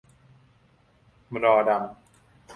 [1.31, 1.83] มรอดัม